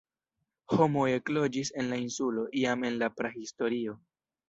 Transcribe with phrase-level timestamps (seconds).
[0.73, 4.01] Homoj ekloĝis en la insulo jam en la prahistorio.